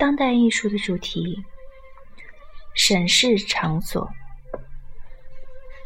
[0.00, 1.44] 当代艺术的主题：
[2.74, 4.08] 审视场所。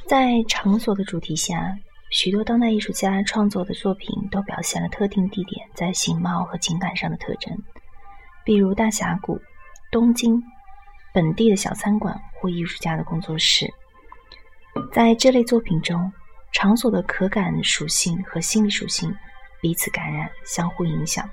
[0.07, 1.77] 在场所的主题下，
[2.13, 7.59] 许多当代艺术家创作的作品都表现了特定地点在形貌和情感上的特征，
[8.45, 9.41] 比如大峡谷、
[9.91, 10.41] 东京、
[11.13, 13.69] 本地的小餐馆或艺术家的工作室。
[14.93, 16.13] 在这类作品中，
[16.53, 19.13] 场所的可感属性和心理属性
[19.61, 21.29] 彼此感染，相互影响。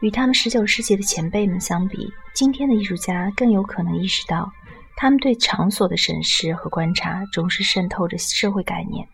[0.00, 4.50] 与他们19世纪的前辈们相比，今天的艺术家更有可能意识到。
[4.96, 9.06] 他们对场所的审视和观察，总是渗透着社会概念。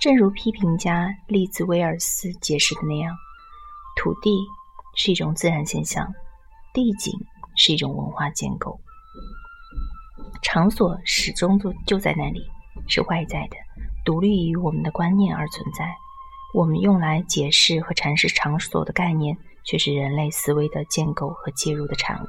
[0.00, 3.14] 正如批评家利兹威尔斯解释的那样，
[3.96, 4.30] 土地
[4.96, 6.06] 是一种自然现象，
[6.72, 7.12] 地景
[7.56, 8.78] 是一种文化建构。
[10.42, 12.40] 场所始终就就在那里，
[12.86, 13.56] 是外在的，
[14.04, 15.86] 独立于我们的观念而存在。
[16.54, 19.36] 我们用来解释和阐释场所的概念，
[19.68, 22.26] 却是人类思维的建构和介入的产物。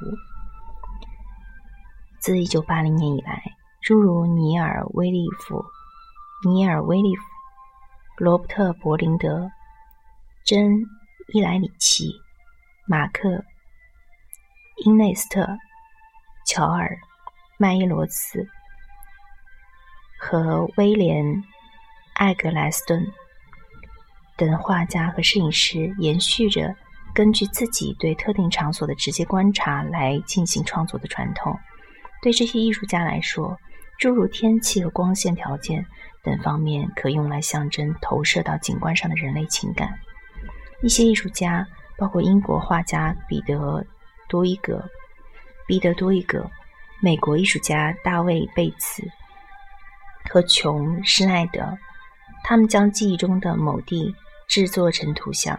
[2.20, 3.42] 自1980年以来，
[3.80, 5.64] 诸如尼尔·威利夫、
[6.46, 7.22] 尼尔·威利夫、
[8.18, 9.50] 罗伯特·伯林德、
[10.44, 10.70] 珍·
[11.32, 12.12] 伊莱里奇、
[12.86, 13.28] 马克·
[14.84, 15.48] 因内斯特、
[16.46, 16.88] 乔尔·
[17.56, 18.46] 麦伊罗斯
[20.18, 21.24] 和威廉·
[22.16, 23.10] 艾格莱斯顿
[24.36, 26.76] 等画家和摄影师，延续着
[27.14, 31.58] 根据自己对特定场所的直接观察来进行创作的传统。
[32.22, 33.58] 对这些艺术家来说，
[33.98, 35.84] 诸如天气和光线条件
[36.22, 39.98] 等方面可用来象征投射到景观上的人类情感。
[40.82, 41.66] 一些艺术家，
[41.98, 43.54] 包括英国画家彼得·
[44.28, 44.82] 多伊格、
[45.66, 46.50] 彼得·多伊格、
[47.02, 49.02] 美国艺术家大卫·贝茨
[50.30, 51.76] 和琼·施奈德，
[52.44, 54.14] 他们将记忆中的某地
[54.48, 55.58] 制作成图像，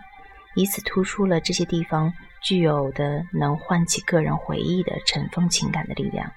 [0.55, 6.31] 以此突出了这些地方具有的能唤起个人回忆的尘封情感的力量。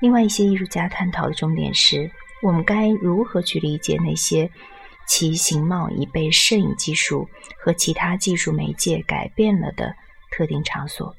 [0.00, 2.10] 另外一些艺术家探讨的重点是：
[2.42, 4.50] 我们该如何去理解那些
[5.06, 9.94] 其形貌已被摄影技术和其他技术媒介改变了的
[10.30, 11.14] 特定场所？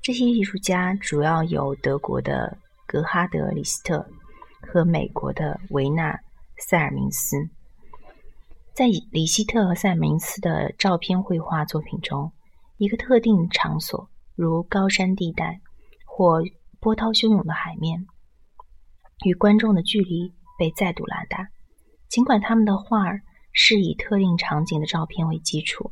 [0.00, 2.56] 这些艺术家主要有德国的
[2.86, 4.08] 格哈德·李斯特
[4.62, 6.12] 和美国的维纳·
[6.56, 7.36] 塞尔明斯。
[8.78, 12.30] 在李希特和塞尔明斯的照片绘画作品中，
[12.76, 15.60] 一个特定场所，如高山地带
[16.06, 16.44] 或
[16.78, 18.06] 波涛汹涌的海面
[19.26, 21.48] 与观众的距离被再度拉大。
[22.08, 25.90] 尽管他们的画儿是以特定场景的照片为基础，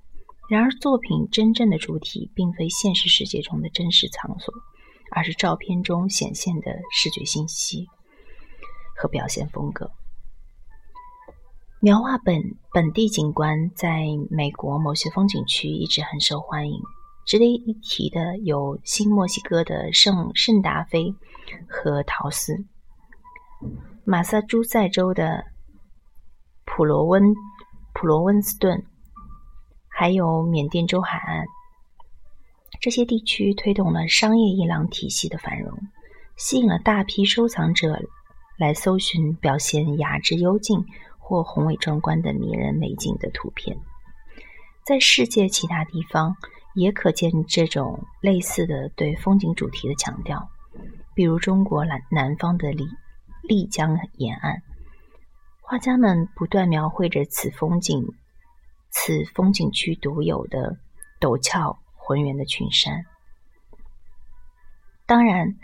[0.48, 4.54] 然而作品真正的主体并非现实世界中的真实场所，
[5.10, 7.88] 而是照片中显现的视觉信息
[8.96, 9.90] 和表现风格。
[11.80, 12.42] 描画本
[12.72, 16.80] 本地景观在美国某些风景区一直很受欢迎。
[17.26, 21.14] 值得一提的有新墨西哥的圣圣达菲
[21.68, 22.64] 和陶斯，
[24.04, 25.44] 马萨诸塞州的
[26.64, 27.34] 普罗温
[27.92, 28.86] 普罗温斯顿，
[29.88, 31.44] 还有缅甸州海岸。
[32.80, 35.76] 这些地区推动了商业伊朗体系的繁荣，
[36.36, 38.00] 吸引了大批收藏者
[38.56, 40.84] 来搜寻表现雅致幽静
[41.26, 43.76] 或宏伟壮观的迷人美景的图片。
[44.84, 46.36] 在世界其他地方。
[46.78, 50.50] 也可见这种类似的对风景主题的强调，
[51.14, 52.86] 比如中国南南方的丽
[53.42, 54.62] 丽江沿岸，
[55.62, 58.12] 画家们不断描绘着此风景、
[58.90, 60.76] 此风景区独有的
[61.18, 63.06] 陡峭浑圆的群山。
[65.06, 65.56] 当然，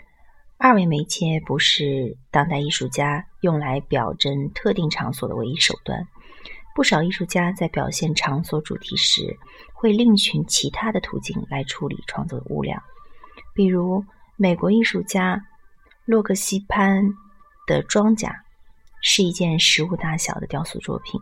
[0.63, 6.07] 二维媒介不是当代艺术家用来表征特定场所的唯一手段。
[6.73, 9.37] 不少艺术家在表现场所主题时，
[9.73, 12.81] 会另寻其他的途径来处理创作的物料。
[13.53, 14.05] 比如，
[14.37, 15.45] 美国艺术家
[16.05, 17.13] 洛克西潘
[17.67, 18.33] 的装甲
[19.01, 21.19] 是一件实物大小的雕塑作品，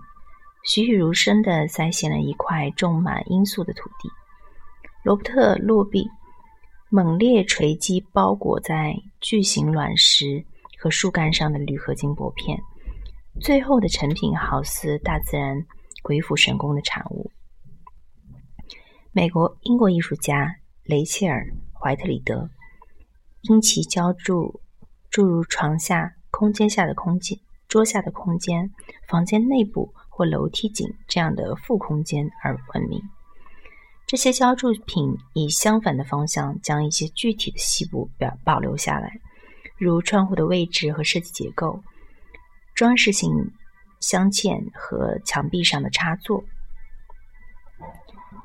[0.66, 4.08] 栩栩如生地再现了一块种满罂粟的土地。
[5.02, 6.08] 罗伯特·洛毕
[6.94, 10.44] 猛烈锤击包裹在巨型卵石
[10.78, 12.60] 和树干上的铝合金薄片。
[13.40, 15.66] 最后的成品好似大自然
[16.04, 17.32] 鬼斧神工的产物。
[19.14, 21.46] 美国、英国艺术家雷切尔·
[21.80, 22.50] 怀特里德
[23.44, 24.60] 因其浇筑
[25.10, 27.40] 注入床下空间下的空间、
[27.70, 28.70] 桌下的空间、
[29.08, 33.02] 房间内部或楼梯井这样的副空间而闻名。
[34.12, 39.10] 这些浇筑品以相反的方向将一些具体的细部表保留下来，
[39.78, 41.82] 如窗户的位置和设计结构。
[42.76, 43.32] 装饰性
[44.02, 46.44] 镶嵌和墙壁上的插座。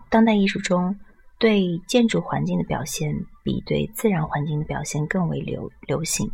[0.09, 0.97] 当代艺术中
[1.41, 6.31] 对建筑环境的表现比对自然环境的表现更为流流行。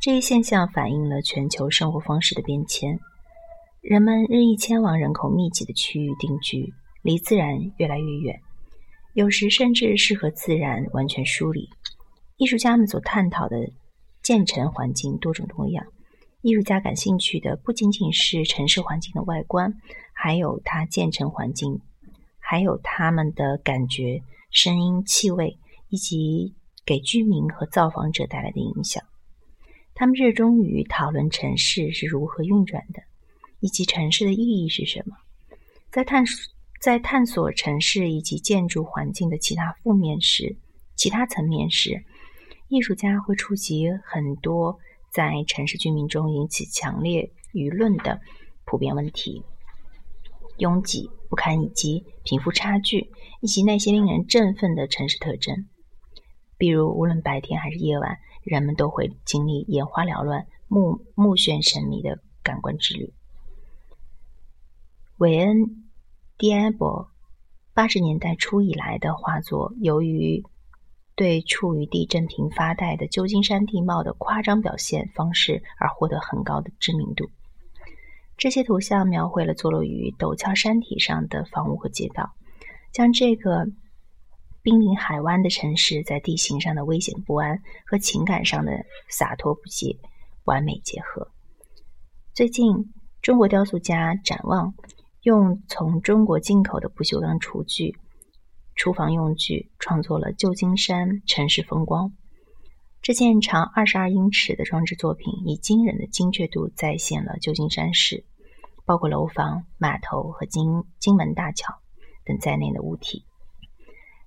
[0.00, 2.98] 这一现象反映了全球生活方式的变迁，
[3.82, 8.40] 人们日益迁往人口密集的区域定居，离自然越来越远，
[9.18, 11.68] 有时甚至是和自然完全疏离。
[12.36, 13.56] 艺术家们所探讨的
[14.22, 15.84] 建成环境多种多样，
[16.40, 19.74] 艺术家感兴趣的不仅仅是城市环境的外观，
[20.12, 21.80] 还有它建成环境，
[22.38, 24.22] 还有他们的感觉、
[24.52, 26.54] 声音、气味，以及
[26.86, 29.02] 给居民和造访者带来的影响。
[29.96, 33.02] 他们热衷于讨论城市是如何运转的，
[33.58, 35.16] 以及城市的意义是什么。
[35.90, 40.56] 在探索在探索城市以及建筑环境的其他负面时，
[40.96, 42.04] 其他层面时，
[42.68, 44.78] 艺术家会触及很多
[45.12, 48.20] 在城市居民中引起强烈舆论的
[48.64, 49.42] 普遍问题：
[50.58, 53.10] 拥挤、不堪以及贫富差距，
[53.40, 55.66] 以及那些令人振奋的城市特征，
[56.56, 58.18] 比如无论白天还是夜晚。
[58.44, 63.12] 人们都会经历眼花缭乱、目目眩神迷的感官之旅。
[65.18, 65.56] 韦恩·
[66.38, 67.10] 蒂埃博
[67.74, 70.44] 八十年代初以来的画作，由于
[71.16, 77.28] 对处于地震频发带的旧金山地貌的夸张表现方式而获得很高的知名度。
[78.36, 82.32] 这些图像描绘了坐落于陡峭山体上的房屋和街道，
[82.92, 83.66] 将这个。
[84.60, 89.96] 濒临海湾的城市，在地形上的危险不安和情感上的洒脱不羁
[90.44, 91.30] 完美结合。
[92.34, 92.92] 最近，
[93.22, 94.74] 中国雕塑家展望
[95.28, 97.98] 用从中国进口的不锈钢厨具、
[98.74, 102.14] 厨房用具，创作了旧金山城市风光。
[103.02, 108.24] 这件长二十二英尺的装置作品，以惊人的精确度再现了旧金山市，
[108.86, 111.74] 包括楼房、码头和金金门大桥
[112.24, 113.26] 等在内的物体。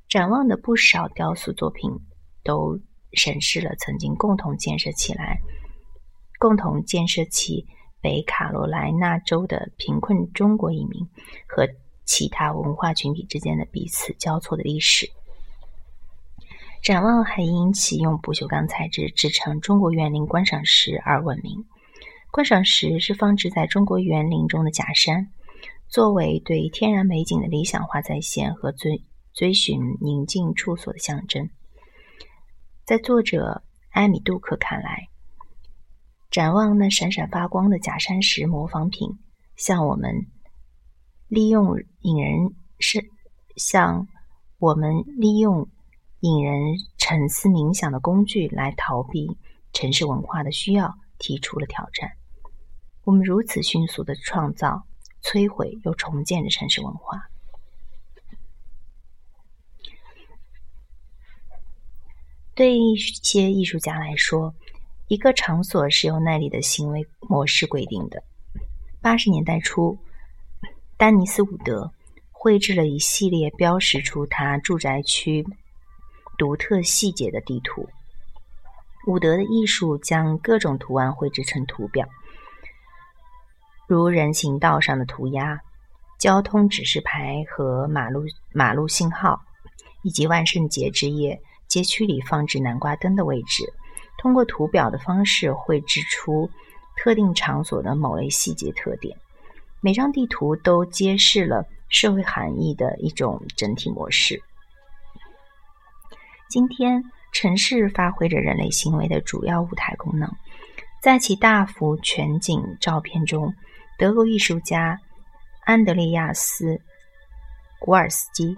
[0.08, 1.90] 展望的不少雕塑作品
[2.44, 2.80] 都
[3.14, 5.40] 审视了曾经共同建设起来、
[6.38, 7.66] 共同建设起
[8.02, 11.08] 北卡罗来纳州的贫困中国移民
[11.48, 11.68] 和
[12.04, 15.10] 其他文化群体之间的彼此交错的历史。
[16.82, 21.66] 展望还因其用不锈钢材质制成中国园林观赏石而闻名。
[22.32, 25.30] 观赏石是放置在中国园林中的假山，
[25.88, 29.04] 作为对天然美景的理想化再现和追。
[29.34, 31.50] 追寻宁静处所的象征，
[32.84, 35.08] 在作者埃米杜克看来，
[36.32, 39.20] 展望那闪闪发光的假山石模仿品，
[39.58, 40.28] 向我们
[41.28, 43.06] 利用引人是
[43.58, 44.08] 向
[44.58, 45.68] 我们利用
[46.22, 49.38] 引人沉思冥想的工具来逃避
[49.74, 52.14] 城市文化的需要，提出了挑战。
[53.04, 54.84] 我们如此迅速的创造、
[55.22, 57.28] 摧毁又重建的城市文化。
[62.54, 64.54] 对一些艺术家来说，
[65.12, 68.24] 一个场所是由那里的行为模式规定的。
[69.02, 69.98] 八十年代初，
[70.96, 71.92] 丹尼斯·伍德
[72.32, 75.46] 绘制了一系列标识出他住宅区
[76.38, 77.90] 独特细节的地图。
[79.06, 82.08] 伍德的艺术将各种图案绘制成图表，
[83.88, 85.60] 如人行道上的涂鸦、
[86.20, 89.42] 交通指示牌和马路马路信号，
[90.04, 91.42] 以及万圣节之夜。
[91.68, 93.74] 街区里放置南瓜灯的位置，
[94.22, 96.48] 通过图表的方式绘制出
[96.96, 99.18] 特定场所的某类细节特点。
[99.80, 104.40] 每张地图都揭示了社会含义的一种整体模式。
[106.48, 110.32] 今天，城市发挥着人类行为的主要舞台功能。
[111.02, 113.52] 在其大幅全景照片中，
[113.98, 115.00] 德国艺术家
[115.62, 116.76] 安德烈亚斯·
[117.80, 118.56] 古尔斯基。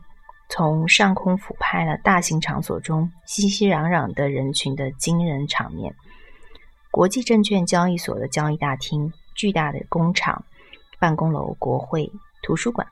[0.56, 5.96] 从上空俯拍了大型场所中熙熙攘攘的人群的惊人场面：
[6.92, 10.46] 国际证券交易所的交易大厅、巨大的工厂、
[11.00, 12.12] 办公楼、国会、
[12.44, 12.88] 图书馆、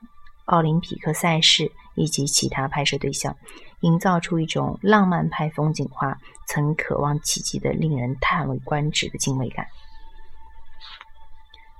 [0.46, 3.36] 奥林匹克赛事以及其他拍摄对象，
[3.82, 9.64] 营造出一种浪漫派风景画曾渴望企及的令人叹为观止的敬畏感。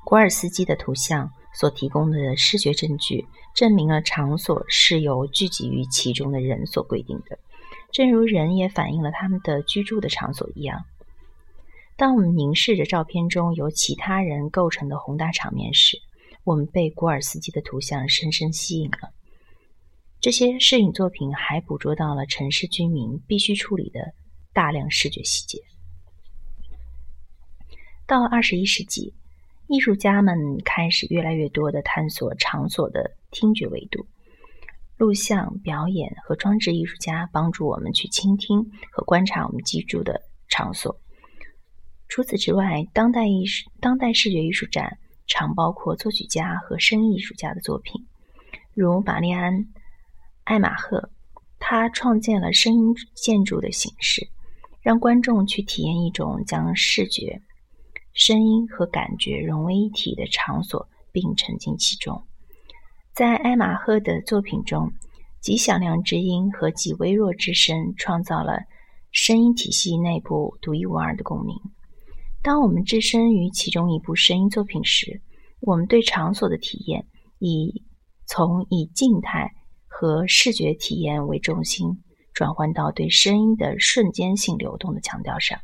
[0.05, 1.29] 古尔斯基的图像。
[1.53, 7.39] 所提供的视觉证据证明了场所是由聚集于其中的人所规定的，
[7.93, 10.85] 正如人也反映了他们的居住的场所一样。
[11.97, 16.01] 当我们凝视着照片中由其他人构成的宏大场面时，
[16.43, 19.13] 我们被古尔斯基的图像深深吸引了。
[20.21, 24.15] 这些摄影作品还捕捉到了城市居民必须处理的
[24.53, 25.59] 大量视觉细节。
[28.07, 29.13] 到二十一世纪。
[29.73, 30.37] 艺术家们
[30.67, 34.07] 开始越来越多的探索场所的听觉维度，
[34.99, 41.01] 录像、表演和装置艺术家帮助我们去倾听和观察我们居住的场所。
[42.07, 48.07] 除此之外，当代艺术、当代视觉艺术展常包括作曲家和声艺术家的作品，
[48.75, 49.55] 如玛丽安·
[50.45, 51.09] 艾玛赫，
[51.59, 54.29] 他创建了声音建筑的形式，
[54.83, 57.41] 让观众去体验一种将视觉、
[58.15, 62.23] 声音和感觉融为一体的场所，并沉浸其中。
[63.15, 64.93] 在埃马赫的作品中，
[65.41, 68.61] 极响亮之音和极微弱之声创造了
[69.11, 71.57] 声音体系内部独一无二的共鸣。
[72.43, 75.21] 当我们置身于其中一部声音作品时，
[75.61, 77.07] 我们对场所的体验
[77.39, 77.85] 以
[78.27, 79.53] 从以静态
[79.87, 82.03] 和视觉体验为中心，
[82.33, 85.61] 转换到对声音的瞬间性流动的强调上。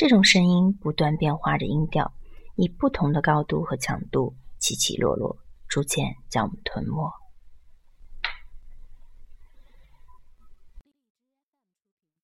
[0.00, 2.14] 这种声音不断变化着音调，
[2.56, 5.36] 以不同的高度和强度起起落落。
[5.68, 7.12] 逐渐将我们吞没。